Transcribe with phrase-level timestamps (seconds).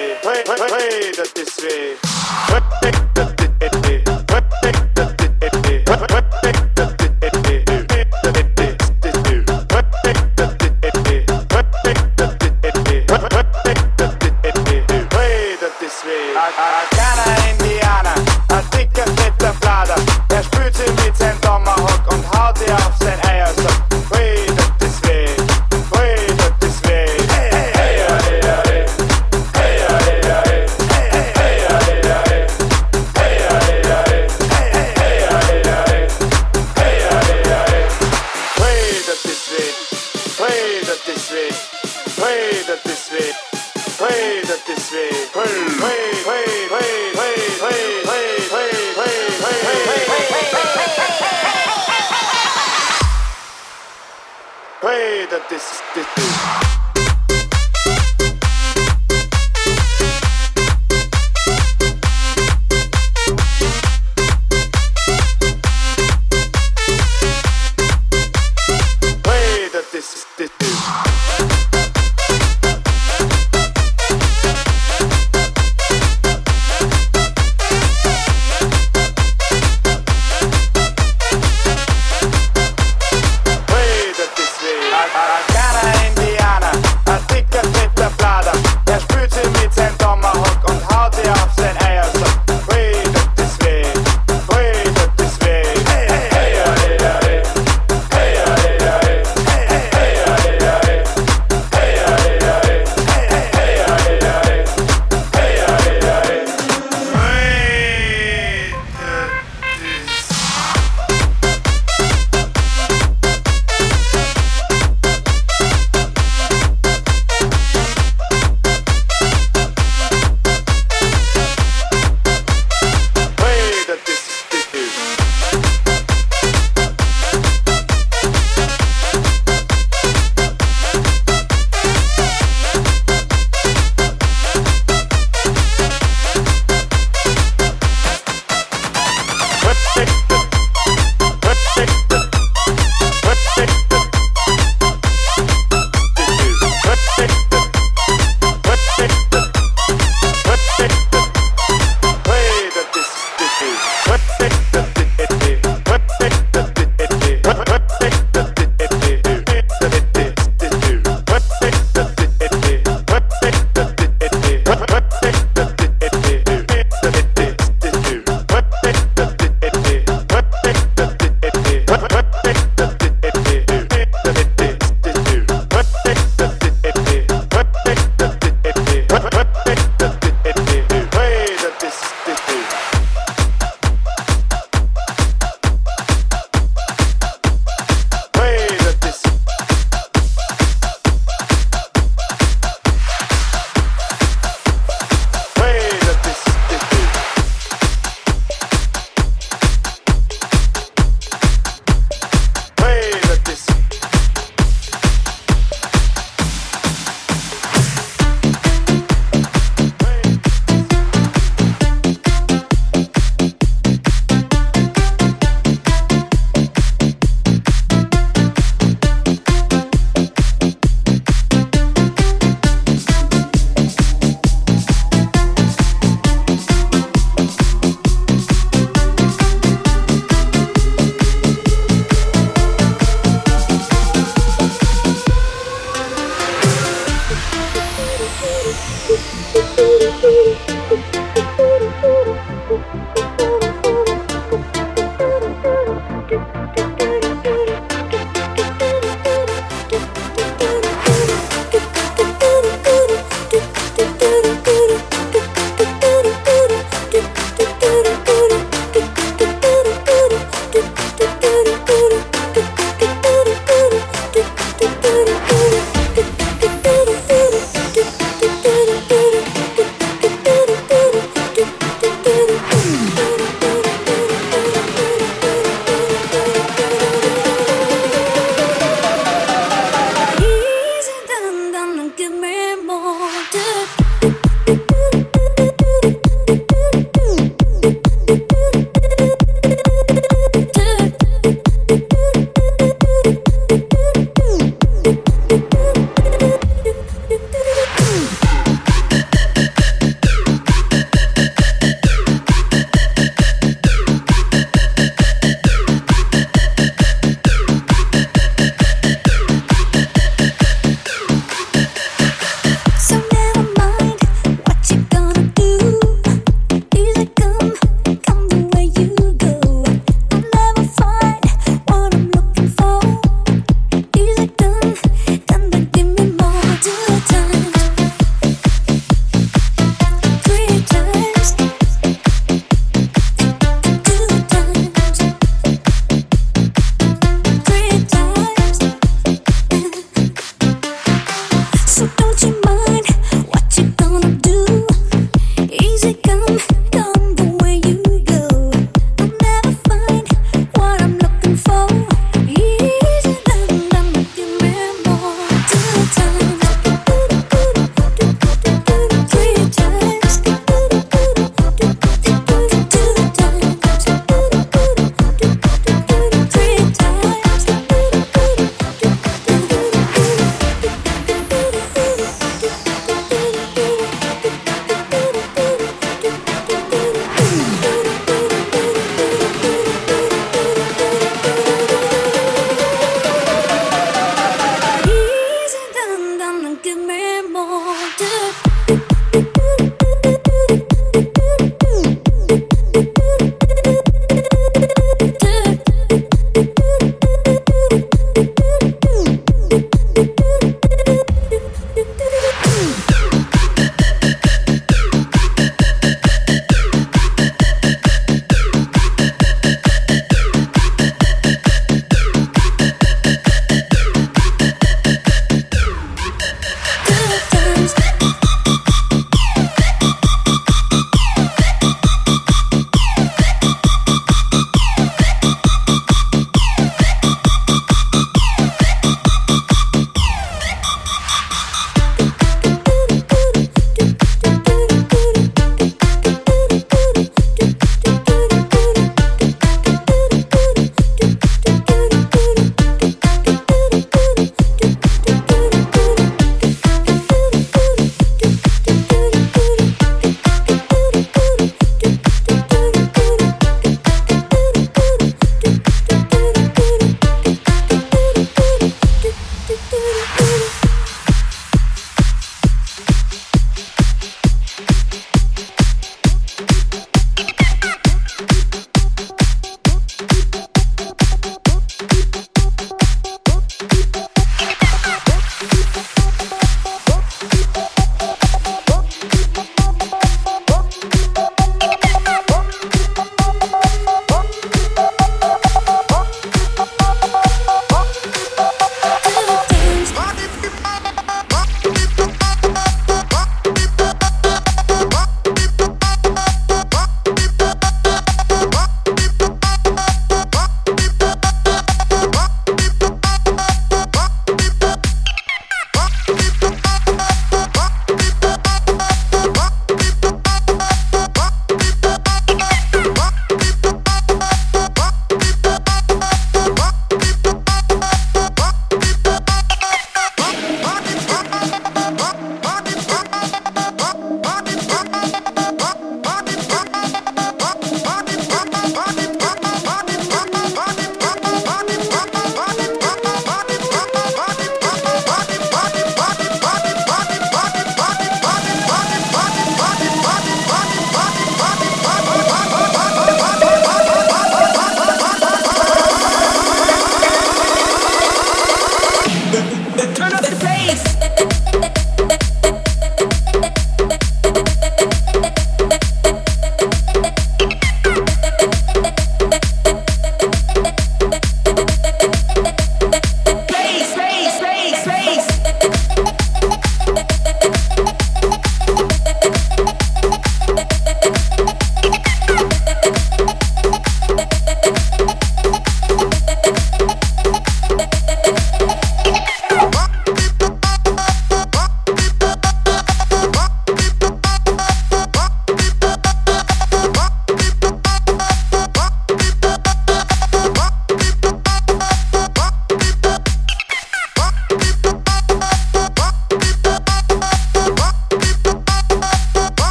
[0.00, 1.96] way, way, way, way that this way.
[3.14, 3.39] That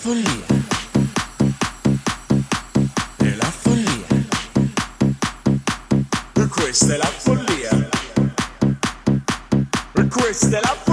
[0.00, 0.46] follia.
[3.16, 4.06] È la follia.
[6.48, 7.88] Questa è la follia.
[10.08, 10.89] Questa è la follia.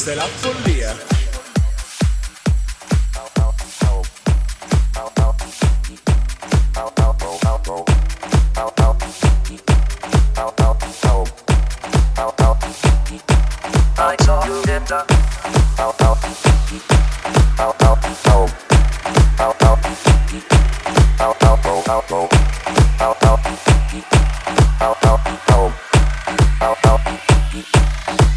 [0.00, 1.18] questa è la follia.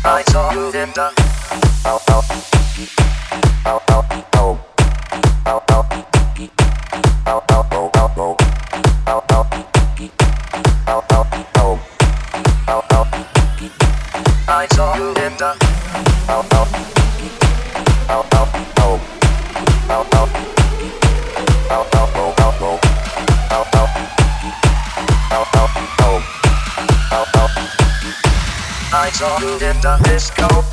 [0.05, 1.23] I saw you in the
[28.96, 30.73] I saw you in the disco.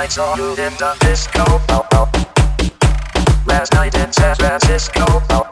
[0.00, 1.44] I saw you in the disco.
[3.46, 5.49] Last night in San Francisco.